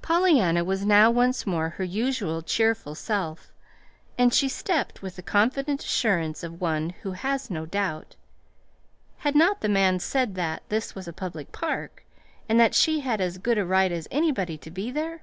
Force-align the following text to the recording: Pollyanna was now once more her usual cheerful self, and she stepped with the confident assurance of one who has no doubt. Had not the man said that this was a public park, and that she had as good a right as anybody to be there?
Pollyanna 0.00 0.62
was 0.62 0.84
now 0.84 1.10
once 1.10 1.44
more 1.44 1.70
her 1.70 1.82
usual 1.82 2.40
cheerful 2.40 2.94
self, 2.94 3.52
and 4.16 4.32
she 4.32 4.48
stepped 4.48 5.02
with 5.02 5.16
the 5.16 5.22
confident 5.24 5.82
assurance 5.84 6.44
of 6.44 6.60
one 6.60 6.90
who 7.02 7.10
has 7.10 7.50
no 7.50 7.66
doubt. 7.66 8.14
Had 9.18 9.34
not 9.34 9.62
the 9.62 9.68
man 9.68 9.98
said 9.98 10.36
that 10.36 10.62
this 10.68 10.94
was 10.94 11.08
a 11.08 11.12
public 11.12 11.50
park, 11.50 12.04
and 12.48 12.60
that 12.60 12.76
she 12.76 13.00
had 13.00 13.20
as 13.20 13.38
good 13.38 13.58
a 13.58 13.66
right 13.66 13.90
as 13.90 14.06
anybody 14.12 14.56
to 14.56 14.70
be 14.70 14.92
there? 14.92 15.22